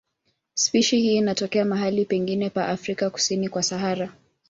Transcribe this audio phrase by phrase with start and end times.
[0.53, 4.13] Spishi hii inatokea mahali pengi pa Afrika kusini kwa Sahara.